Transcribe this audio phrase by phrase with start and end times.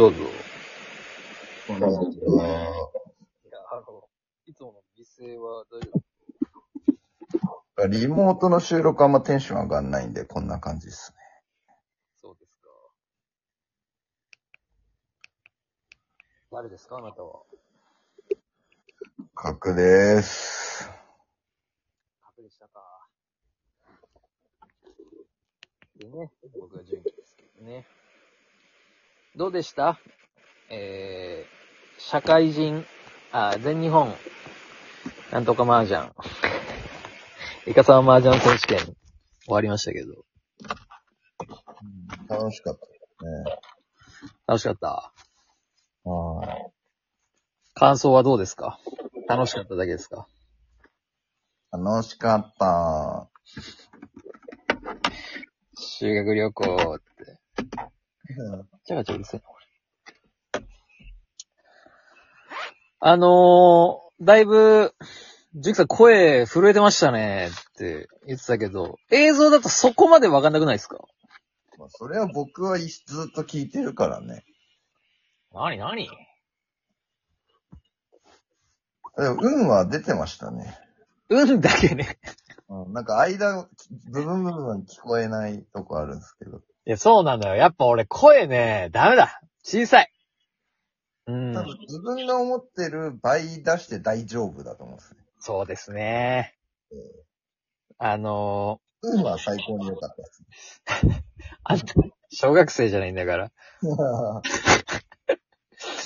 [0.00, 0.24] どうぞ。
[1.66, 2.72] こんにちは。
[3.44, 4.08] いや、あの、
[4.46, 5.90] いつもの美声は大丈
[7.76, 11.18] 夫リモートの収録あんまテンション上がんないんで、こんな感じですね。
[12.16, 12.68] そうですか。
[16.50, 16.96] 誰ですか？
[16.96, 17.42] あなたは。
[19.34, 20.88] 角です。
[22.22, 23.06] 確認したか。
[25.96, 27.86] でね、僕は純喜ですけどね。
[29.36, 29.98] どうでした？
[30.70, 32.84] えー、社会人、
[33.32, 34.12] あ、全日本、
[35.30, 36.10] なんとか麻雀。
[37.66, 38.96] イカサマ麻雀選手権、終
[39.48, 40.24] わりましたけど。
[42.28, 42.86] 楽しかった
[43.26, 43.44] ね。
[44.46, 45.12] 楽しかった？
[46.04, 46.72] はい。
[47.74, 48.78] 感想はどうですか？
[49.28, 50.26] 楽しかっただけですか？
[51.72, 53.30] 楽しかった。
[55.78, 57.39] 修学旅行って。
[58.84, 60.64] ちゃがちゃうるせえな、これ。
[63.00, 64.94] あのー、だいぶ、
[65.54, 70.98] ジュキさん声震えてましたねって言ってたけど、映像だとそこまでわかんなくないですか？
[71.78, 72.86] まあそれは僕はず
[73.30, 74.44] っと聞いてるからね。
[75.52, 76.08] なになに
[79.16, 80.78] でも運は出てましたね。
[81.30, 82.18] うんだけね。
[82.68, 83.66] うん、なんか間、
[84.12, 86.60] 部分部分聞こえないとこあるんですけど。
[86.86, 87.56] いや、そうなんだよ。
[87.56, 89.40] やっぱ俺声ね、ダメだ。
[89.62, 90.10] 小さい。
[91.26, 91.62] うん多。
[91.62, 95.20] 分自分が思ってる倍出して大丈夫だと思うんですね。
[95.38, 96.54] そうですね。
[97.98, 100.82] あの運は最高に良かったです。
[101.10, 101.22] ー、
[101.64, 101.94] あんた、
[102.30, 103.50] 小学生じゃないんだから。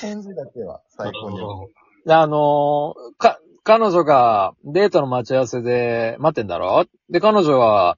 [0.00, 1.69] 返事だけは最高に良かっ
[2.06, 6.84] で あのーか、彼女がデートの待ち合わせで待ってんだろ？
[7.09, 7.97] で、彼女は、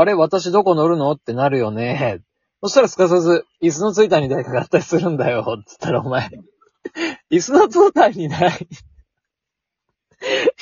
[0.00, 1.12] あれ、私どこ乗るの？
[1.12, 2.22] ってなるよね。
[2.62, 5.62] そしたらすかさず、椅子のついた荷台かかったりするんだよ。
[5.66, 6.30] つったらお前、
[7.30, 8.66] 椅子のついた荷台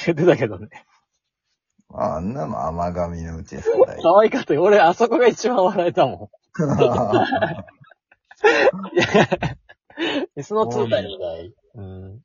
[0.07, 0.69] 言ってたけどね。
[1.89, 1.99] た。
[2.01, 3.97] ああんなの甘神のうちですから。
[4.03, 4.65] 可愛かったよ。
[4.65, 6.29] 俺、あそこが一番笑えたもん。
[10.37, 11.55] 椅子のついた荷台。
[11.77, 12.21] うん。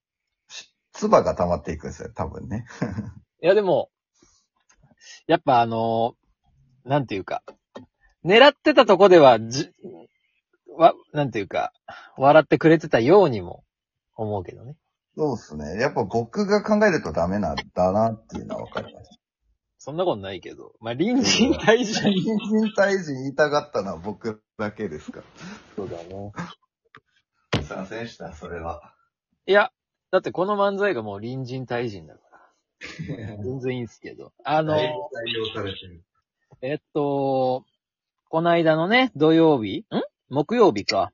[0.93, 2.65] 唾が溜まっていくんですよ、多分ね。
[3.43, 3.91] いやでも、
[5.27, 6.22] やっぱあのー
[6.85, 7.43] なんていうか、
[8.25, 9.69] 狙ってたとこでは、じ、
[10.77, 11.71] わ、なんていうか、
[12.17, 13.63] 笑ってくれてたようにも
[14.15, 14.75] 思うけどね。
[15.15, 15.79] そうですね。
[15.79, 19.19] やっぱ僕が考えるとダメなんだなっていうのは分かりまし
[19.77, 20.71] そんなことないけど。
[20.79, 21.83] まあ、隣人対た。
[21.83, 22.09] 人。
[22.09, 25.21] 人人退治言いたがったのは僕だけですか
[25.75, 26.31] そうだね。
[27.63, 28.93] 参戦した、それは。
[29.45, 29.71] いや、
[30.11, 32.39] だってこの漫才がもう隣人対人だから。
[33.43, 34.31] 全然いいんすけど。
[34.45, 34.83] あのー、採
[35.35, 36.01] 用されてる。
[36.65, 37.65] えっと、
[38.29, 39.79] この間のね、土曜日？
[39.79, 39.83] ん？
[40.29, 41.11] 木曜日か。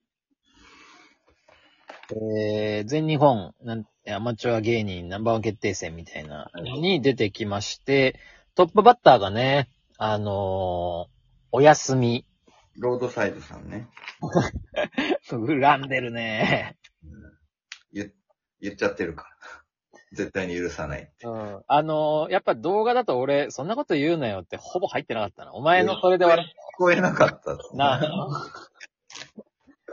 [2.11, 8.19] えー、全日本なんアマチュア芸人ナンバーワン決定戦みたいなのに出てきまして、
[8.53, 11.19] トップバッターがね、あのー
[11.51, 12.27] お休み。
[12.77, 13.87] ロードサイドさんね。
[15.27, 16.77] 恨んでるね。
[17.91, 18.13] 言、
[18.61, 19.38] 言っちゃってるから。
[20.11, 21.11] 絶対に許さない。
[21.23, 21.63] うん。
[21.67, 25.53] あのーやっぱ動画だと俺、そんなこと言うなよってほぼ入ってなかったな。
[25.53, 28.51] お前のそれで笑聞こえなかったなあ。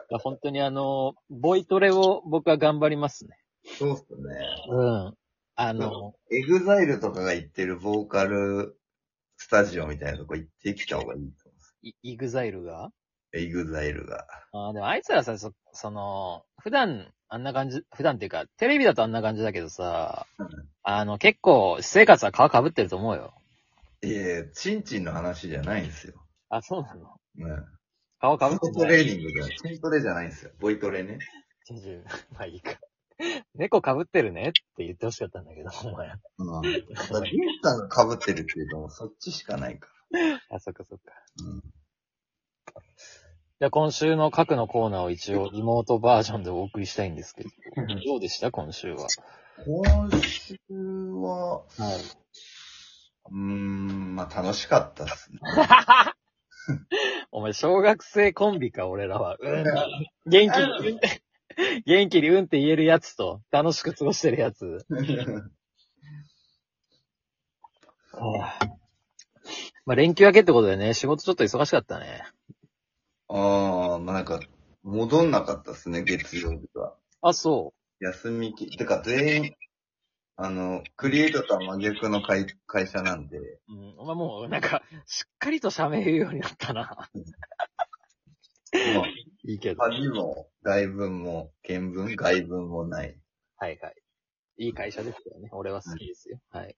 [0.08, 3.38] いや本当にあの、ボイトレを僕は頑張りますね。
[3.78, 4.36] そうっすね。
[4.70, 5.14] うん。
[5.56, 8.78] あの、 EXILE とかが言ってるボーカル
[9.36, 11.76] スタジオみたいなとこ行ってきた方がいいと思うんです。
[11.82, 12.90] イ EXILE が？
[13.36, 14.26] EXILE が。
[14.52, 20.48] あーでもあいつらさ、そ、その、普段あんな感じ、普段っていうか、テレビだとあんな感じだけどさ、うん
[20.88, 23.34] あの、結構、私生活は皮被ってると思うよ。
[24.02, 26.14] いえ、チンチンの話じゃないんですよ。
[26.48, 27.16] あ、そうなの？
[27.34, 27.56] ね。
[28.20, 29.56] 皮被ってトレーニングじゃない。
[29.56, 30.52] チントレじゃないんですよ。
[30.60, 31.14] ボイトレね。
[31.14, 32.04] ング。
[32.32, 32.78] まあいいか。
[33.56, 34.50] 猫被ってるね？
[34.50, 36.08] って言ってほしかったんだけど、お前。
[36.38, 36.62] うん。
[36.62, 39.88] だからリンさんが被ってるっていうともうそっちしかないか
[40.50, 41.10] あ、そっかそっか。
[41.10, 41.46] ら。
[41.46, 41.62] うん。
[43.58, 47.50] じゃあ今週の各のコーナーを一応リモートバージョンでお送りしたいんですけど。
[48.06, 48.50] どうでした？
[48.50, 49.06] 今週は。
[49.64, 51.70] 今週は、はい。
[53.30, 55.38] うーん、まあ楽しかったですね。
[57.32, 59.38] お前、小学生コンビか、俺らは。
[59.40, 59.64] うん。
[60.26, 61.22] 元気に、うんって、
[61.86, 64.84] 元気にうんって言えるやつと、楽しく過ごしてるやつ。
[69.86, 72.24] まあ、連休明けってことでね、仕事ちょっと忙しかったね。
[73.28, 74.40] ああ、まあなんか、
[74.82, 76.94] 戻んなかったですね、月曜日は。
[77.22, 79.54] あ、そ休みき、てか全員、
[80.36, 83.60] あの、クリエイトとは真逆の会会社なんで、う。
[83.68, 83.94] うん。
[83.98, 87.10] お前もう、なんか、しっかりと喋るようになったな。
[88.94, 89.06] まあ、
[89.44, 89.82] いいけど。
[89.82, 93.18] 恥も、外文も、見文、外文もない。
[93.56, 93.94] はいはい。
[94.58, 95.48] いい会社ですよね。
[95.52, 96.38] 俺は好きですよ。
[96.50, 96.76] はい。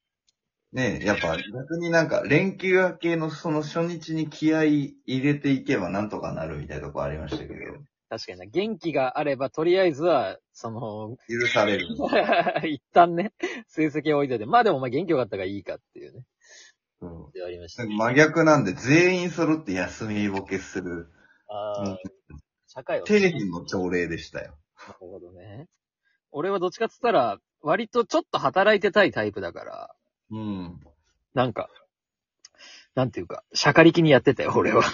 [0.73, 7.55] ねえ、やっぱ逆になんか連休明けのその初日に気合い入れていけばなんとかなるみたいなとこありましたけど、
[8.11, 8.47] 確かにな。
[8.47, 11.87] 元気があれば、とりあえずは、その、許される。
[12.69, 13.32] 一旦ね、
[13.67, 16.25] 成績を置いてて、まあでもお前元気よかったからいいかっていうね。
[17.00, 17.85] うんでありました。
[17.85, 21.11] 真逆なんで全員揃って休みボケする、
[21.49, 21.99] ああうん、
[22.67, 23.06] 社会は。
[23.06, 24.56] 底辺の朝礼でしたよ。
[24.88, 25.67] なるほどね。
[26.31, 29.94] 俺はどっちかっつったら、割とちょっと働いてたいタイプだから、
[30.31, 30.81] うん。
[31.35, 31.69] なんか、
[32.95, 34.83] なんていうか、しゃかりきにやってたよ、俺は。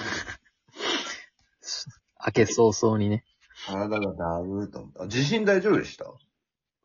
[2.27, 3.25] 明け早々にね。
[3.67, 5.09] 体がだるーと思った。
[5.09, 6.05] 地震大丈夫でした？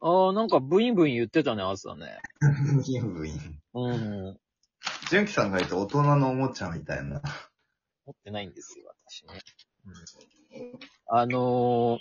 [0.01, 2.19] ああ、なんかブインブイン言ってたね、朝ね。
[2.41, 3.61] ブインブイン。
[3.73, 3.93] う
[4.31, 4.39] ん。
[5.09, 7.21] 純喜さんが言った大人のおもちゃみたいな。
[8.05, 9.41] 持ってないんですよ、私ね。
[9.85, 11.99] うん、あの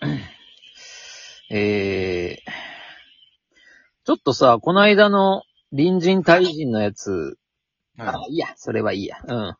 [0.00, 0.20] ー、
[1.50, 2.50] えー、
[4.06, 5.42] ちょっとさ、この間の
[5.72, 7.38] 隣人対人のやつ、
[7.98, 9.16] あ、いいや、それはいいや。
[9.26, 9.56] うん。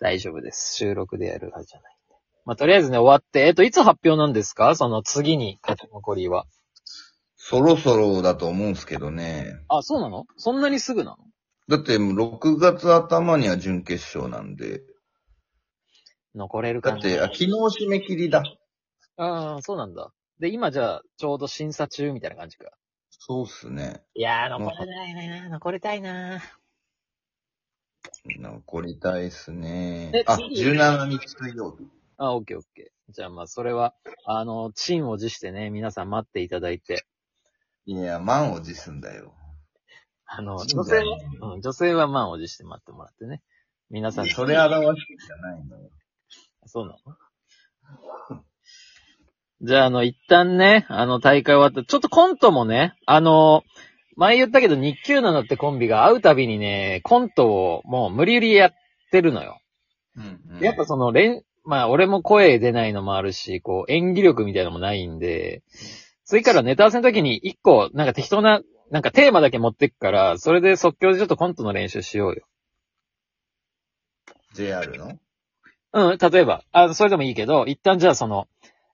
[0.00, 0.74] 大丈夫です。
[0.74, 2.16] 収録でやるはずじゃないんで。
[2.46, 4.74] まあ、とりあえずね、終わって、えっと、いつ発表なんですか？
[4.74, 6.46] その次に、勝ち残りは。
[7.36, 9.54] そろそろだと思うんすけどね。
[9.68, 10.24] あ、そうなの？
[10.36, 11.18] そんなにすぐなの？
[11.68, 14.82] だって6月頭には準決勝なんで。
[16.34, 17.52] 残れるかなだって、あ昨日
[17.84, 18.42] 締め切りだ。
[19.16, 20.10] ああ、そうなんだ。
[20.40, 22.72] で、今じゃあ、ちょうど審査中みたいな感じか。
[23.18, 24.02] そうっすね。
[24.14, 26.42] いやー、残れないな残りたいな
[28.38, 30.24] 残りたいっすねえ。
[30.26, 31.86] あ、次17日水曜日。
[32.16, 33.12] あ、オッケーオッケー。
[33.12, 33.94] じゃあまあ、それは、
[34.26, 37.04] あの、チンを辞してね、皆さん待っていただいて、
[37.86, 39.34] いや、満を持すんだよ。
[40.26, 41.18] あの、女性は、
[41.54, 43.42] うん、女性は満を持して待ってもらってね。
[43.90, 45.90] 皆さん、それ表してんじゃないのよ。
[46.66, 46.96] そうな
[48.30, 48.44] の？
[49.64, 51.88] じゃあ、あの、一旦ね、あの、大会終わった。
[51.88, 53.62] ちょっとコントもね、あの、
[54.16, 58.74] 前言ったけど、日給7ってコンビが会うたびにね、コントをもう無理やりやっ
[59.10, 59.60] てるのよ。
[60.16, 60.20] う
[60.58, 65.62] ん、やっぱその、連、まあ、俺も声出ないのもあるし、こう、演技力みたいなのもないんで、
[66.26, 72.44] 次からネタ合わせの時に一個、なんか適当な、なんかテーマだけ持ってくから、それで即興でちょっとコントの練習しようよ。
[74.52, 75.18] JR の？
[75.94, 78.46] うん、例えば、あ、それでもいいけど、一旦じゃあその、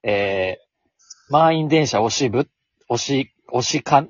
[0.03, 2.49] えー、満員電車押し部、
[2.89, 4.07] 押し、押しか、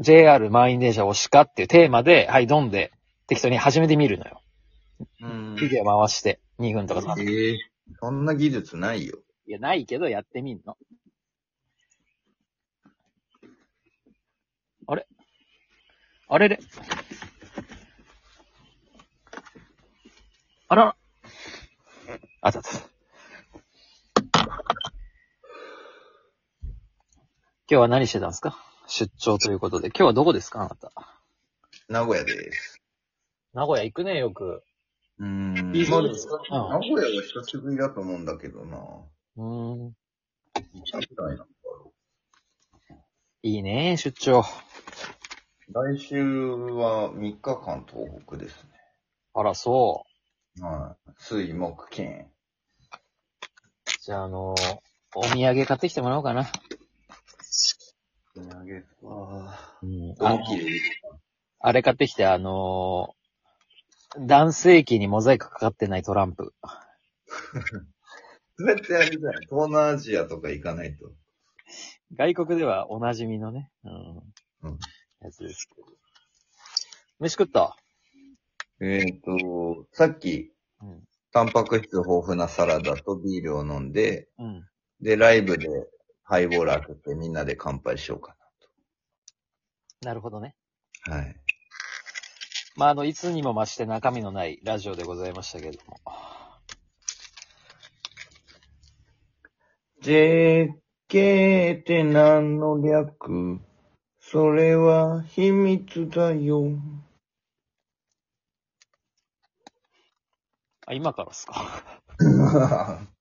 [0.00, 2.92] JR 満員電車押しかっていうテーマで、はい、ドンで
[3.26, 4.40] 適当に始めてみるのよ。
[5.20, 7.28] うんフィギュア回して、2分とか3分。
[7.28, 7.58] ええ
[8.00, 9.18] そんな技術ないよ。
[9.46, 10.76] いや、ないけどやってみんの。
[14.86, 15.06] あれ？
[16.28, 16.58] あれれ？
[20.68, 20.96] あら
[22.40, 22.93] あたた。
[27.70, 28.58] 今日は何してたんですか？
[28.86, 29.88] 出張ということで。
[29.88, 30.60] 今日はどこですか？
[30.62, 30.92] あなた。
[31.88, 32.80] 名古屋です。
[33.54, 34.62] 名古屋行くね、よく。
[35.18, 35.74] うーん。
[35.74, 36.38] いいまあそうですか？
[36.50, 38.78] 名古屋は久しぶりだと思うんだけどな。
[39.36, 39.78] うーん。
[39.78, 41.92] 行ったくらいなんだろ
[43.42, 44.40] いいね、出張。
[44.40, 44.44] う。
[45.72, 48.70] 来週は3日間東北ですね。
[49.32, 50.04] あら、そ
[50.60, 50.62] う。
[50.62, 51.10] はい。
[51.18, 52.26] 水、木、金。
[54.02, 54.54] じゃあ、あの
[55.16, 56.46] お土産買ってきてもらおうかな。
[58.36, 60.80] お土産は、うんドンキでいい
[61.60, 63.24] あれ買ってきて、あのー
[64.16, 66.54] 男性器にモザイクかかってないトランプ。
[68.58, 69.40] 絶対あれだよ。
[69.50, 71.10] 東南アジアとか行かないと。
[72.16, 74.18] 外国ではおなじみのね、うん。
[74.70, 74.78] うん
[75.20, 75.88] やつですけど。
[77.18, 77.76] 飯食った？
[78.80, 81.04] えっ、と、さっき、うん。
[81.32, 84.64] タンパク質豊富なサラダとビールを飲んで、うん。
[85.00, 85.68] で、ライブで
[86.24, 88.34] ハイボール開けてみんなで乾杯しようか
[90.00, 90.54] なるほどね。
[91.06, 91.16] な。
[91.16, 91.36] はい。
[92.76, 96.00] まあ、あの、いつにも増して中身のないラジオでございましたけども。
[100.02, 103.60] JK って何の略
[104.20, 106.64] それは秘密だよ。
[110.86, 111.82] あ、今からっすか？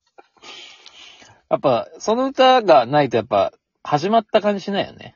[1.53, 5.15] やっぱ、その歌がないとやっぱ、始まった感じしないよね。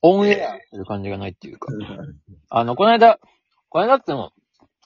[0.00, 1.72] オンエアっていう感じがないっていうか。
[2.48, 3.18] あの、この間、
[3.68, 4.32] この間っても、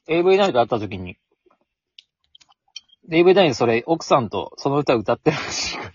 [0.08, 1.18] AV ナイト会った時に、
[3.10, 5.90] AV ナイトそれ、奥さんとその歌歌ってるらしいから。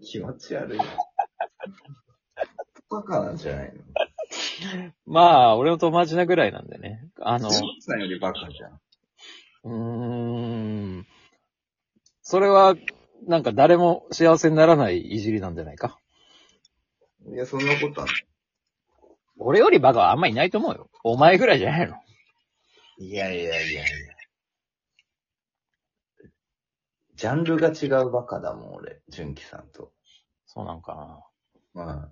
[0.00, 0.78] 気持ち悪い。
[2.88, 4.92] バカなんじゃないの？
[5.06, 7.08] まあ、俺の友達なぐらいなんでね。
[7.20, 8.80] あの、ジョークさんよりバカじゃん。
[9.64, 11.06] うーん。
[12.22, 12.76] それは、
[13.26, 15.98] なんか誰も幸せにならないいじりなんじゃないか？
[17.28, 18.26] いや、そんなことはない。
[19.38, 20.88] 俺よりバカはあんまいないと思うよ。
[21.02, 21.96] お前ぐらいじゃないの。
[22.98, 23.84] いやいやいやいや。
[27.16, 29.00] ジャンルが違うバカだもん、俺。
[29.08, 29.92] 純喜さんと。
[30.46, 30.94] そうなんか
[31.74, 31.82] な。
[31.84, 32.08] まあ。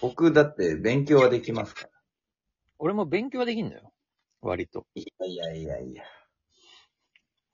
[0.00, 1.90] 僕、だって勉強はできますから。
[2.78, 3.92] 俺も勉強はできんだよ。
[4.40, 4.86] 割と。
[4.94, 6.04] いやいやいやいや。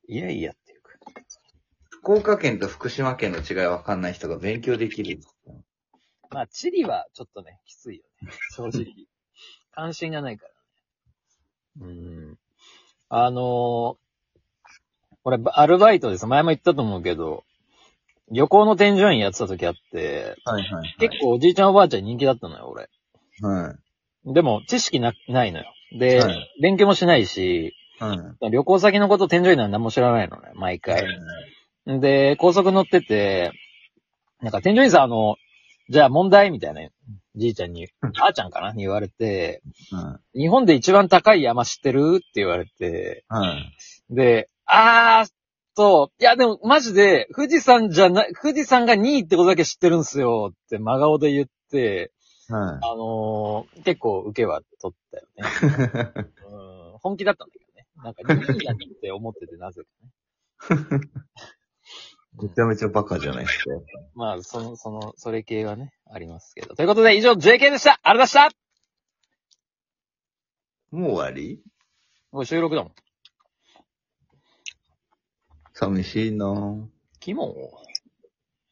[0.07, 0.64] いやいやって。
[2.05, 5.21] 福岡県と福島県の違いわかんない人が勉強できる。
[6.31, 8.31] まあ、地理はちょっとね、きついよね。
[8.55, 8.85] 正直。
[9.73, 10.45] 関心がないか
[11.81, 11.95] らね。
[11.95, 12.39] うん。
[13.09, 13.97] あのー、
[15.25, 16.27] 俺、アルバイトです。
[16.27, 17.45] 前も言ったと思うけど、
[18.31, 22.91] 旅行の添乗員やってた時あって、はいはい、結構おじいちゃんおばあちゃんに人気だったのよ、俺。
[23.41, 23.75] は
[24.27, 24.35] い。
[24.35, 25.73] でも、知識な、ないのよ。
[25.99, 28.51] で、はい勉強もしないし、はい。
[28.51, 31.07] 旅行先のこと添乗員なんて何も知らないのね、毎回。
[31.87, 33.53] で、高速乗ってて、
[34.41, 35.37] なんか添乗員さん、あの、
[35.91, 36.81] じゃあ問題みたいな、
[37.37, 37.89] じいちゃんに、
[38.21, 38.73] あーちゃんかな？
[38.73, 40.41] に言われて、はい。
[40.43, 42.17] 日本で一番高い山知ってる？
[42.17, 43.75] って言われて、はい。
[44.11, 45.31] で、あー、
[45.77, 52.13] そう、いやでもマジで、富士山じゃない、富士山が2位ってことだけ知ってるんすよって真顔で言って、
[52.49, 55.43] はあのー結構受けは取ったよね。
[55.43, 56.25] い。
[56.47, 57.87] うん、本気だったんだけどね。
[57.97, 61.01] なんか2位だって思っててなぜかね。
[62.43, 63.71] めちゃめちゃバカじゃないですか。
[64.15, 66.75] まあ、その、その、それ系はね、ありますけど。
[66.75, 68.55] ということで、以上、JK でしたありがとうございまし
[70.91, 71.63] たもう終わり？
[72.33, 72.93] もう収録だもん。
[75.73, 76.87] 寂しいなぁ。
[77.21, 77.55] キモ